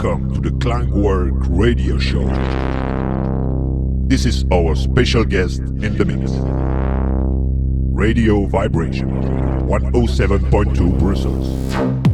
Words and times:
Welcome 0.00 0.32
to 0.32 0.40
the 0.40 0.50
Klangwork 0.50 1.58
Radio 1.58 1.98
Show. 1.98 2.24
This 4.06 4.26
is 4.26 4.44
our 4.52 4.76
special 4.76 5.24
guest 5.24 5.58
in 5.58 5.96
the 5.98 6.04
mix. 6.04 6.30
Radio 7.96 8.46
Vibration 8.46 9.10
107.2 9.66 10.98
Brussels. 11.00 12.07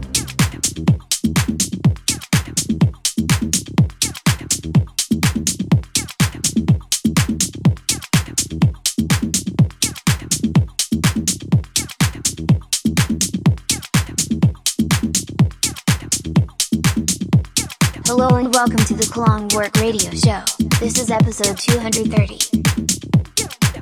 Welcome 19.17 19.49
to 19.49 19.57
the 19.57 19.71
Radio 19.81 20.11
Show. 20.11 20.43
This 20.81 20.99
is 20.99 21.11
episode 21.11 21.59
230. 21.59 22.63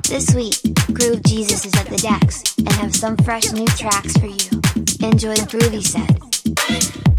This 0.08 0.34
week, 0.34 0.54
Groove 0.92 1.22
Jesus 1.24 1.64
is 1.64 1.74
at 1.74 1.86
the 1.86 1.96
decks 1.96 2.42
and 2.58 2.68
have 2.72 2.94
some 2.94 3.16
fresh 3.18 3.50
new 3.52 3.66
tracks 3.66 4.16
for 4.18 4.26
you. 4.26 4.50
Enjoy 5.06 5.34
the 5.34 5.46
groovy 5.48 5.82
set. 5.82 7.11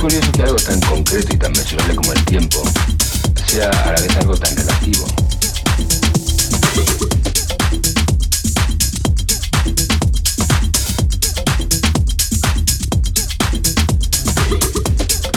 Curioso 0.00 0.32
que 0.32 0.42
algo 0.42 0.56
tan 0.56 0.80
concreto 0.80 1.34
y 1.34 1.36
tan 1.36 1.52
mensurable 1.52 1.94
como 1.94 2.12
el 2.12 2.24
tiempo 2.24 2.62
sea 3.46 3.68
a 3.68 3.92
la 3.92 4.00
vez 4.00 4.16
algo 4.16 4.34
tan 4.34 4.56
relativo. 4.56 5.04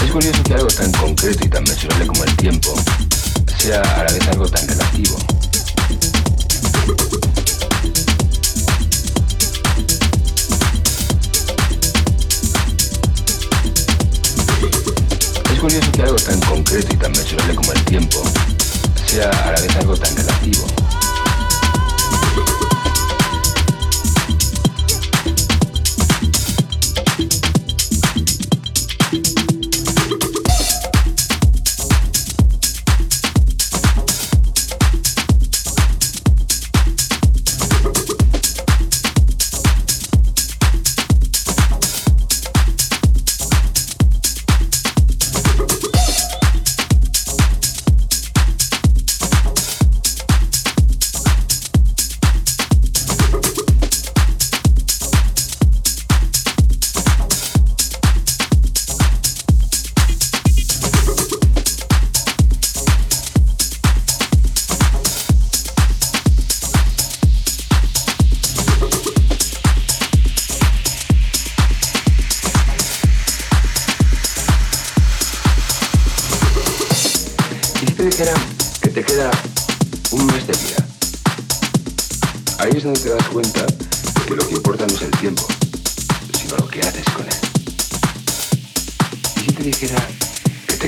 Es 0.01 0.11
curioso 0.11 0.43
que 0.43 0.53
algo 0.53 0.67
tan 0.67 0.91
concreto 0.93 1.45
y 1.45 1.49
tan 1.49 1.63
mensurable 1.63 2.07
como 2.07 2.23
el 2.23 2.35
tiempo 2.37 2.73
sea 3.57 3.81
a 3.81 4.03
la 4.05 4.13
vez 4.13 4.27
algo 4.29 4.47
tan 4.47 4.65
relativo. 4.65 5.17
Curioso 15.63 15.91
que 15.93 16.01
algo 16.01 16.17
tan 16.17 16.37
concreto 16.41 16.93
y 16.93 16.97
tan 16.97 17.11
mensurable 17.13 17.55
como 17.55 17.71
el 17.71 17.85
tiempo 17.85 18.21
sea 19.05 19.29
a 19.29 19.51
la 19.53 19.61
vez 19.61 19.73
algo 19.77 19.95
tan 19.95 20.13
relativo. 20.13 20.72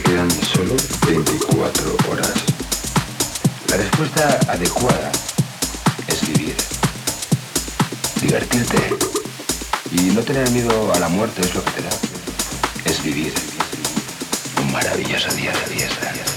Quedan 0.06 0.30
solo 0.32 0.76
24 1.08 1.98
horas? 2.10 2.34
La 3.70 3.78
respuesta 3.78 4.40
adecuada 4.48 5.12
es 6.08 6.28
vivir, 6.28 6.56
divertirte 8.22 8.96
y 9.92 10.02
no 10.12 10.22
tener 10.22 10.50
miedo 10.52 10.94
a 10.94 11.00
la 11.00 11.10
muerte 11.10 11.42
es 11.42 11.56
lo 11.56 11.64
que 11.64 11.72
te 11.72 11.82
da. 11.82 11.90
Es 12.86 13.04
vivir 13.04 13.34
un 14.62 14.72
maravilloso 14.72 15.34
día 15.34 15.52
de 15.52 15.76
fiesta. 15.76 16.35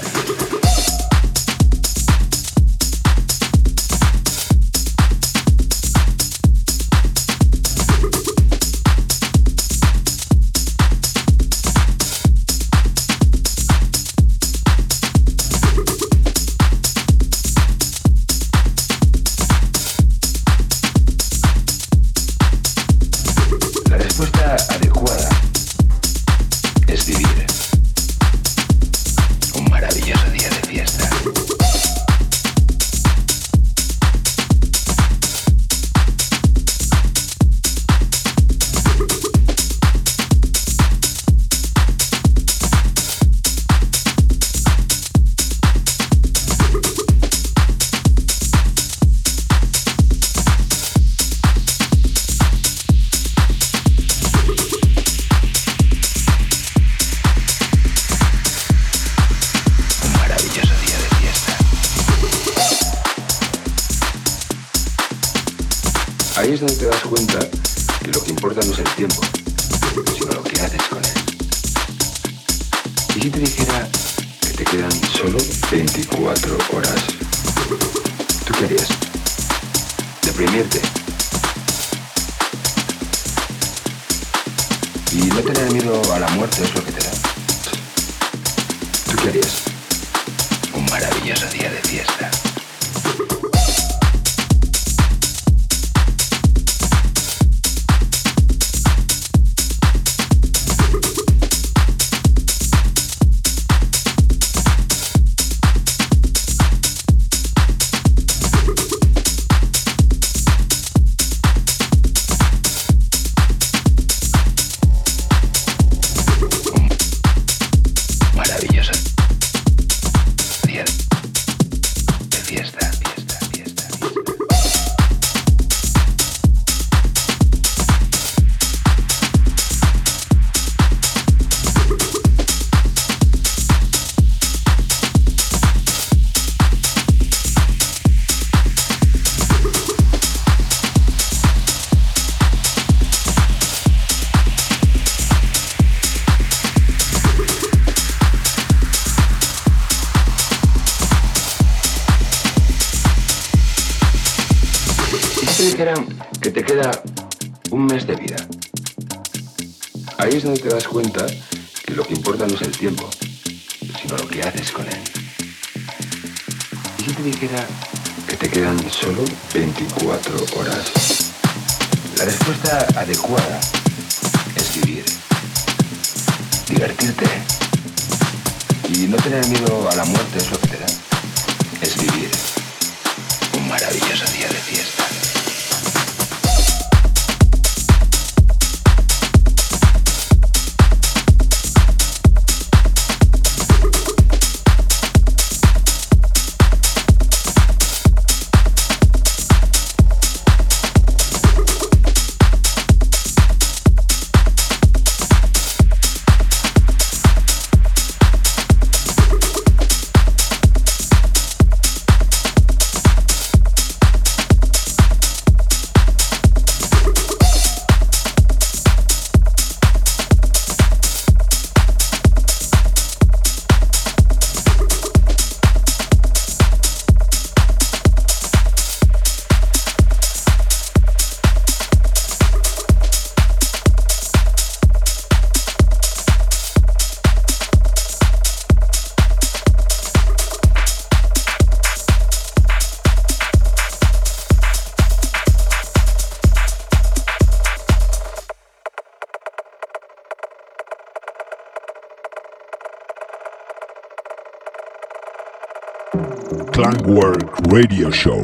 Work 257.09 257.57
radio 257.71 258.11
show. 258.11 258.39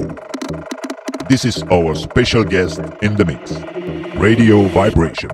This 1.29 1.45
is 1.45 1.61
our 1.71 1.93
special 1.93 2.43
guest 2.43 2.79
in 3.03 3.15
the 3.15 3.23
mix, 3.23 3.51
Radio 4.17 4.63
Vibration. 4.69 5.29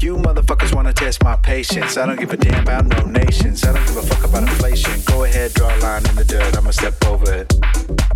You 0.00 0.16
motherfuckers 0.16 0.74
wanna 0.74 0.94
test 0.94 1.22
my 1.22 1.36
patience. 1.36 1.98
I 1.98 2.06
don't 2.06 2.18
give 2.18 2.32
a 2.32 2.38
damn 2.38 2.62
about 2.62 2.86
no 2.86 3.04
nations. 3.04 3.62
I 3.64 3.74
don't 3.74 3.86
give 3.86 3.98
a 3.98 4.02
fuck 4.02 4.24
about 4.24 4.44
inflation. 4.44 4.98
Go 5.04 5.24
ahead, 5.24 5.52
draw 5.52 5.68
a 5.68 5.76
line 5.80 6.08
in 6.08 6.16
the 6.16 6.24
dirt. 6.24 6.56
I'ma 6.56 6.70
step 6.70 6.94
over 7.04 7.30
it. 7.34 8.11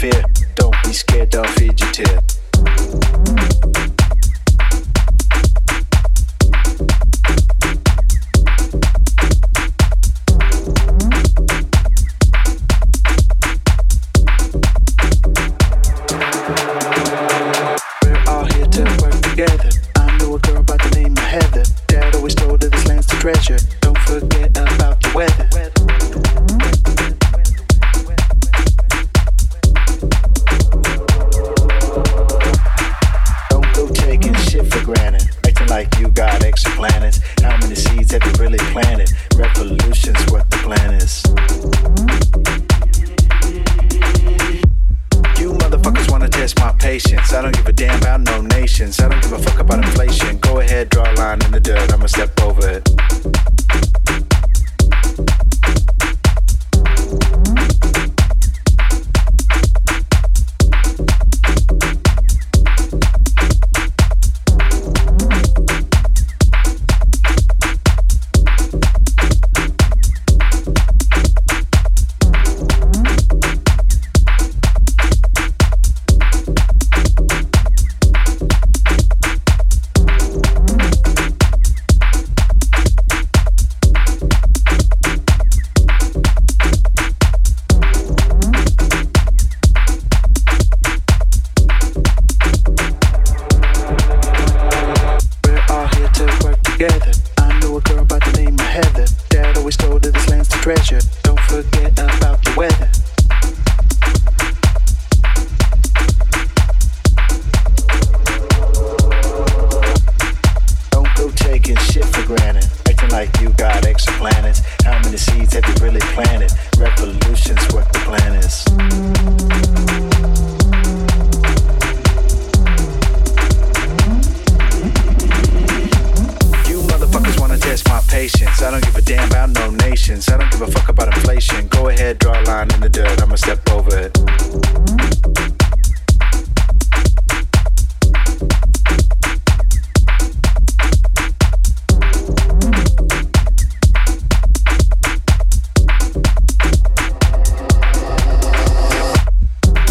fear. 0.00 0.29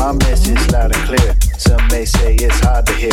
My 0.10 0.16
message 0.26 0.72
loud 0.72 0.96
and 0.96 1.06
clear. 1.06 1.36
Some 1.60 1.88
may 1.92 2.04
say 2.04 2.34
it's 2.34 2.60
hard 2.62 2.88
to 2.88 2.94
hear. 2.94 3.12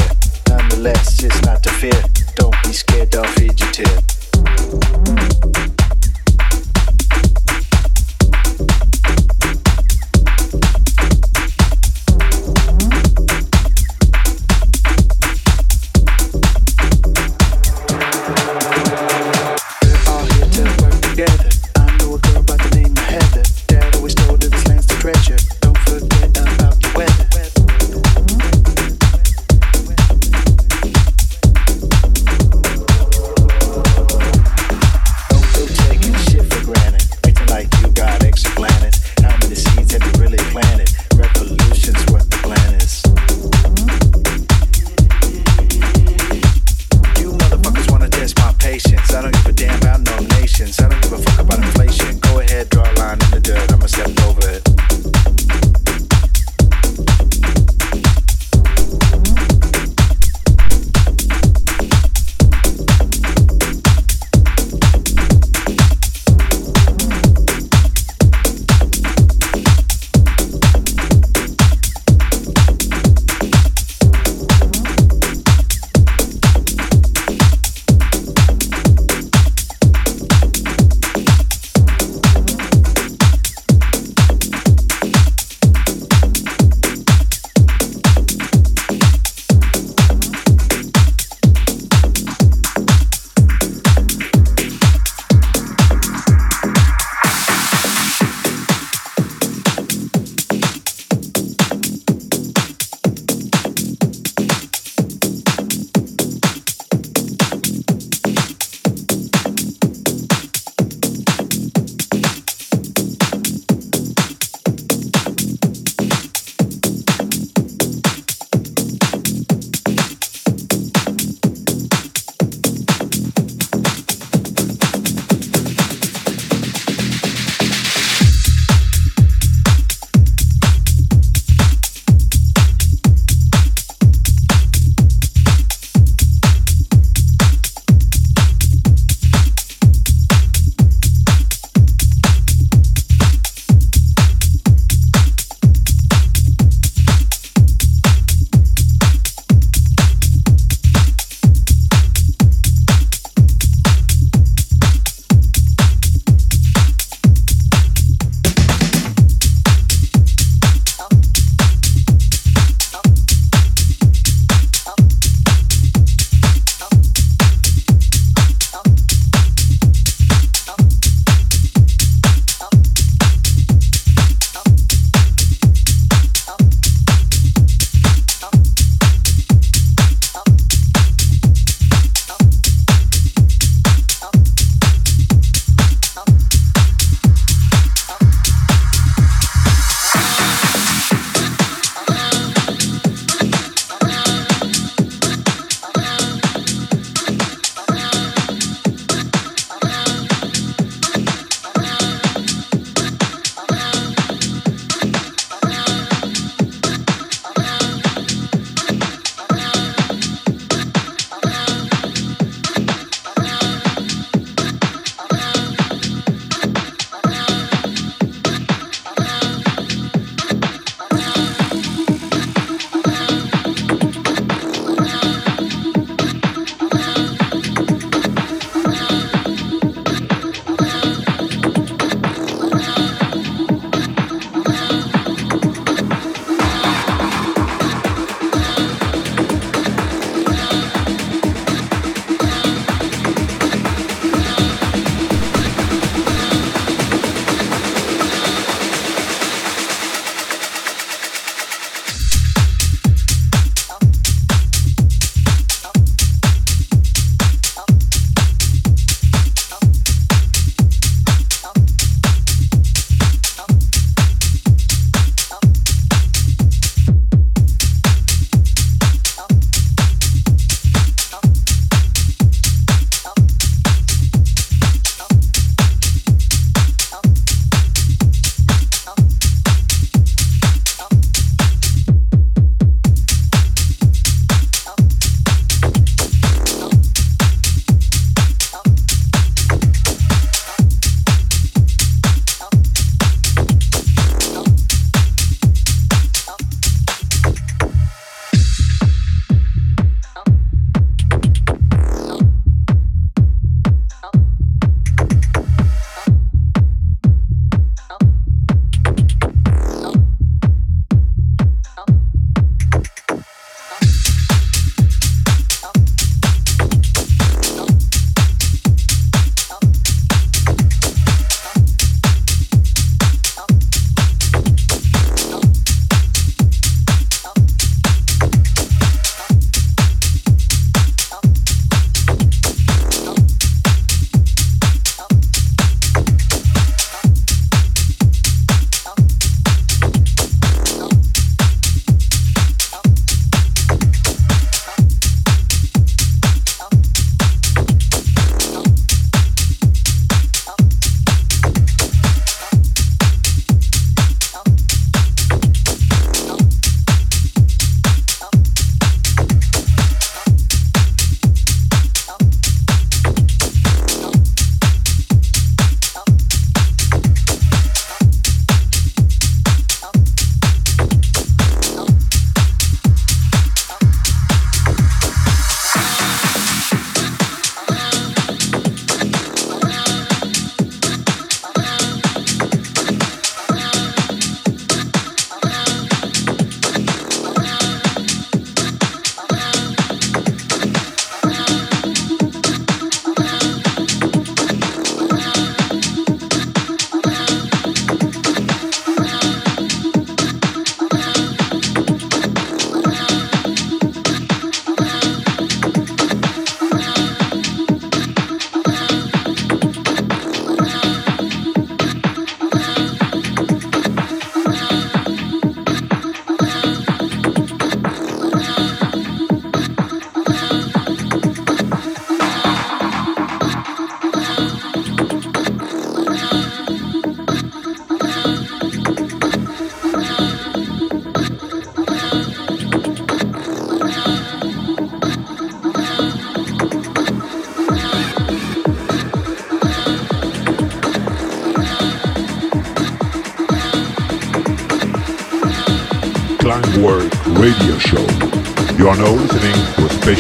Nonetheless, 0.49 1.23
it's 1.23 1.43
not 1.43 1.63
to 1.65 1.69
fear. 1.73 2.03
Don't 2.37 2.57
be 2.65 2.73
scared, 2.73 3.11
don't 3.11 3.29
feed 3.37 3.61
your 3.61 3.71
tear. 3.71 4.16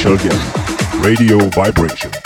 Special 0.06 1.00
Radio 1.02 1.36
Vibration. 1.50 2.25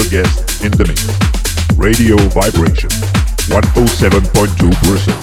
Special 0.00 0.22
guest 0.22 0.64
in 0.64 0.70
the 0.72 0.84
mix. 0.86 1.76
Radio 1.76 2.16
Vibration, 2.28 2.90
107.2 3.50 5.19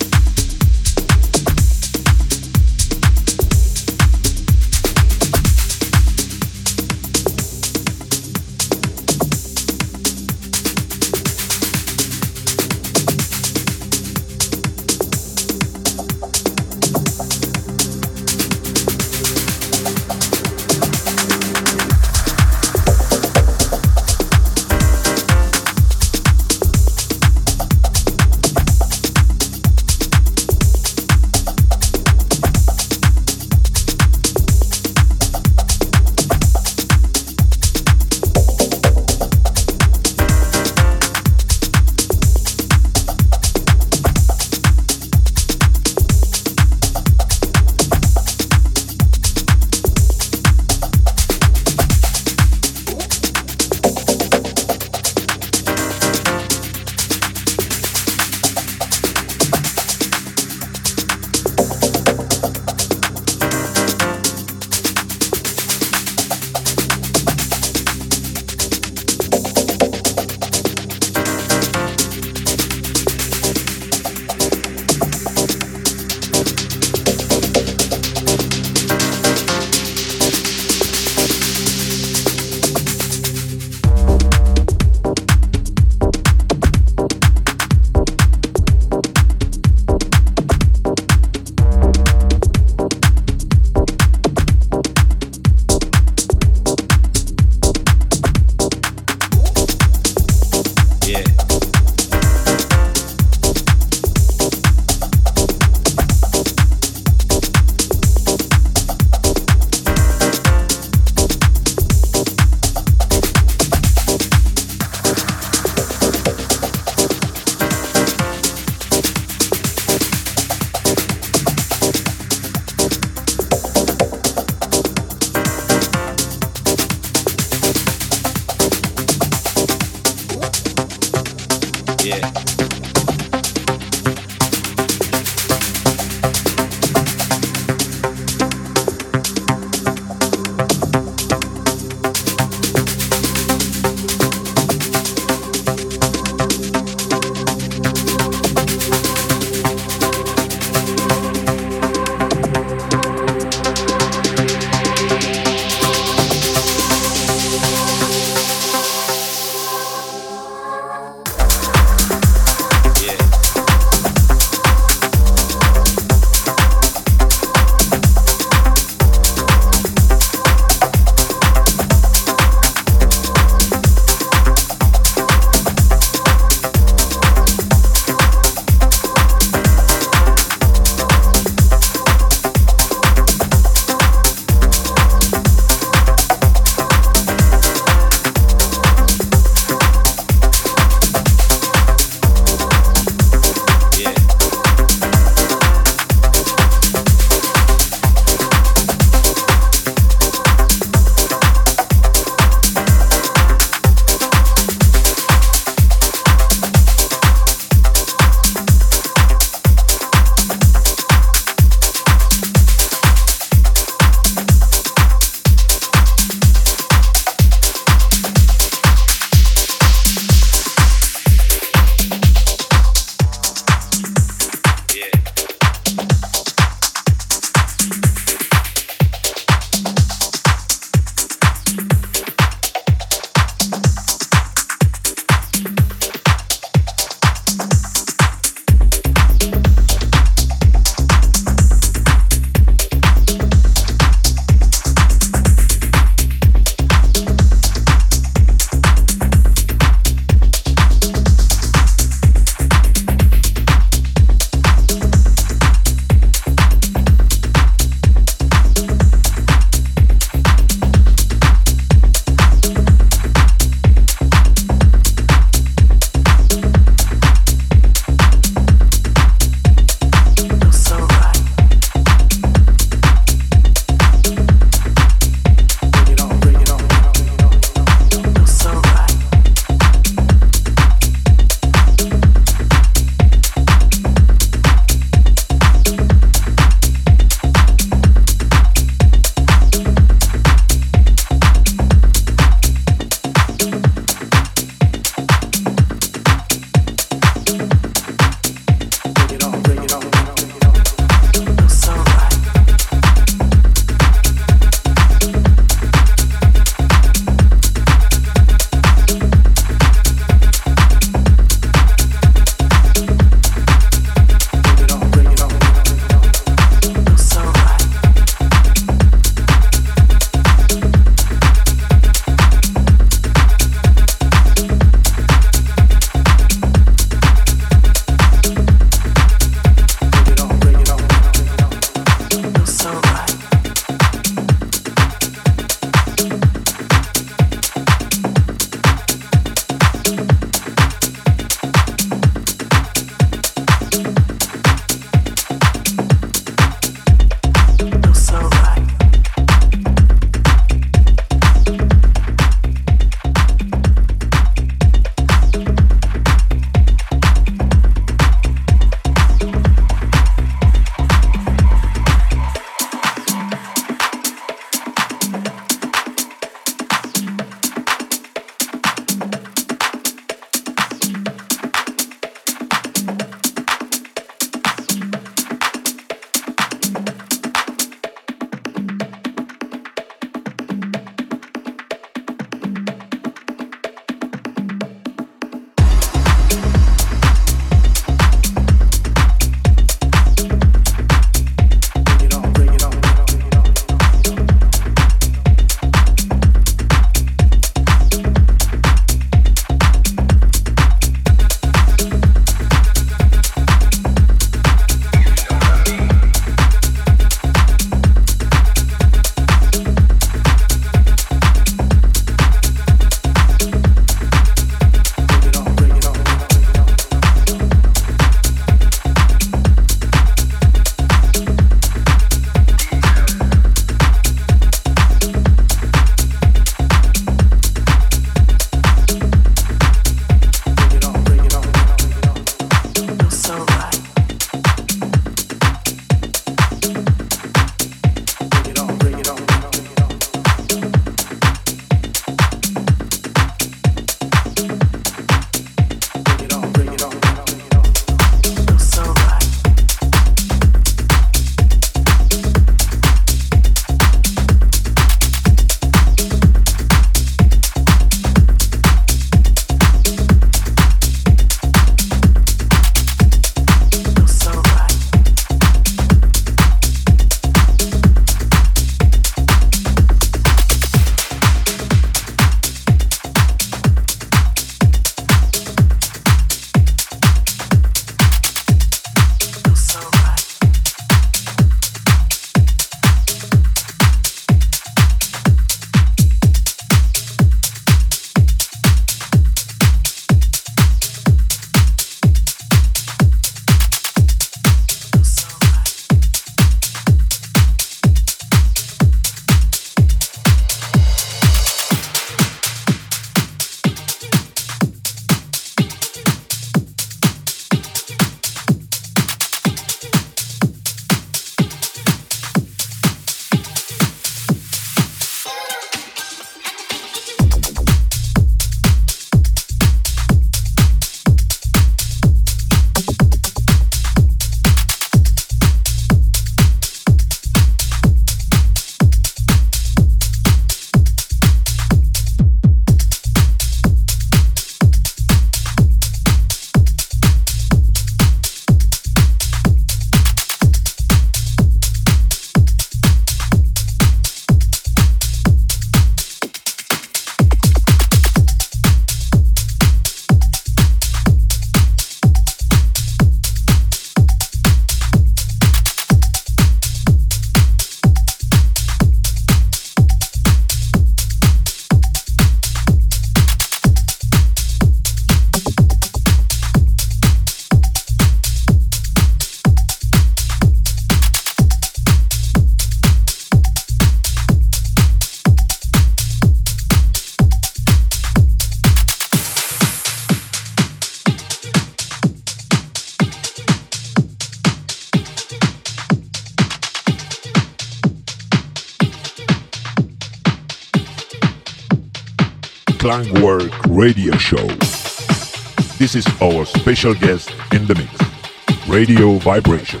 This 596.12 596.26
is 596.26 596.42
our 596.42 596.66
special 596.66 597.14
guest 597.14 597.54
in 597.72 597.86
the 597.86 597.94
mix, 597.94 598.86
Radio 598.86 599.38
Vibration, 599.38 600.00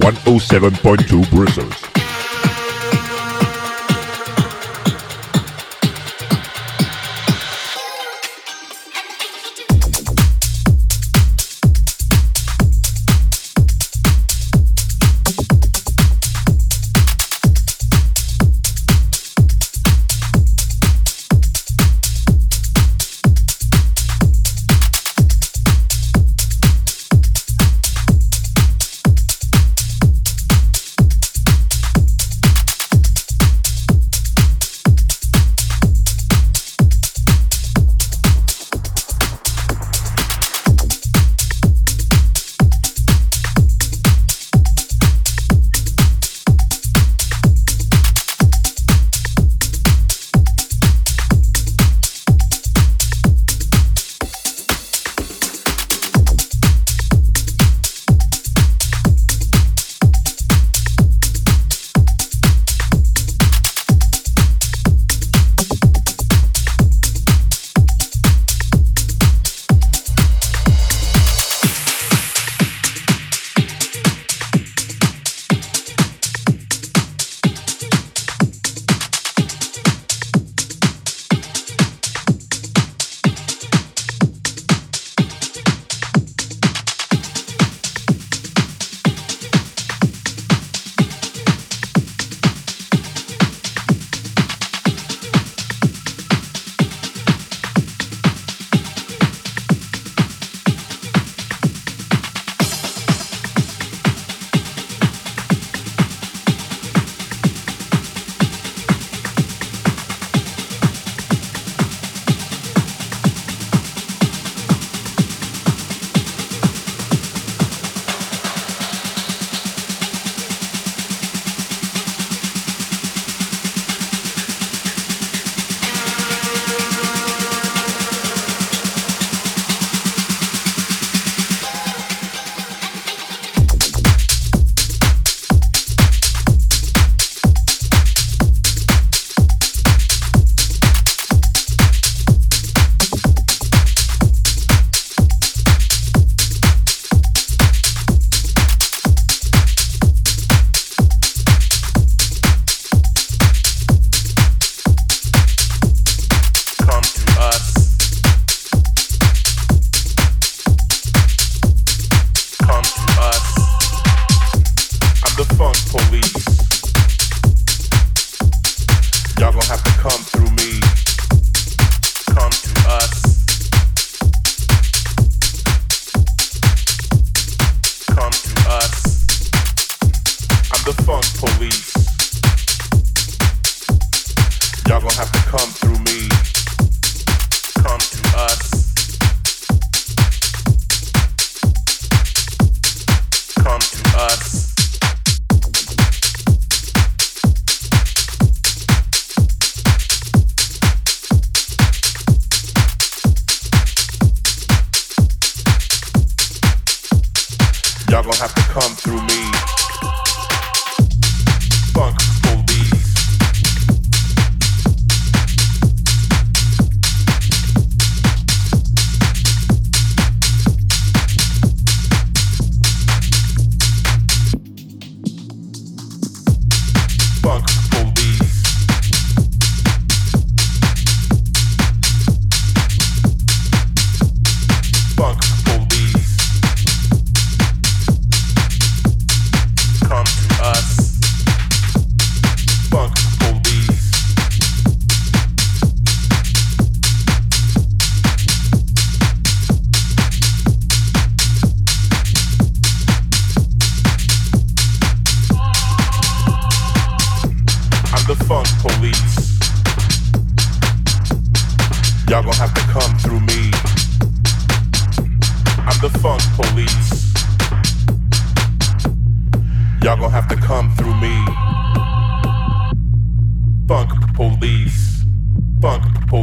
107.2 0.00 1.28
Brussels. 1.28 1.81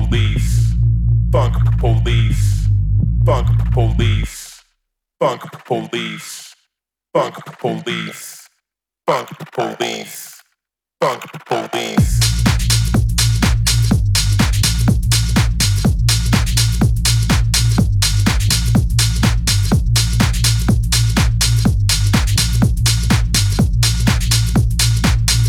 police, 0.10 0.74
funk 1.32 1.56
police, 1.78 2.68
funk 3.26 3.48
police, 3.72 4.64
funk 5.20 5.42
police, 5.66 6.56
funk 7.14 7.36
police, 7.60 8.50
funk 9.06 9.30
police, 9.54 10.42
funk 11.00 11.24
police. 11.46 12.20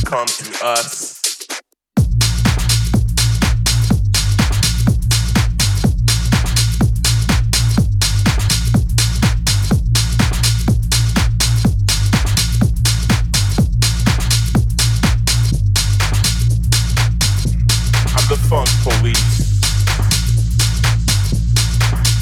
Come 0.05 0.27
to 0.27 0.67
us. 0.67 1.20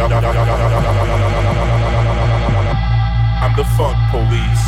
I'm 0.00 0.06
the 3.56 3.64
funk 3.76 3.96
police. 4.12 4.62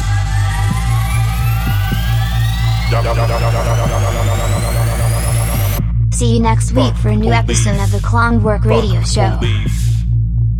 See 6.12 6.34
you 6.34 6.40
next 6.40 6.72
week 6.72 6.96
for 6.96 7.10
a 7.10 7.16
new 7.16 7.30
episode 7.30 7.80
of 7.80 7.92
the 7.92 7.98
Klongwork 7.98 8.64
Radio 8.64 8.94
Funk 8.94 9.06
Show. 9.06 9.36
Police. 9.38 10.02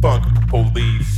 Funk 0.01 0.25
police. 0.49 1.10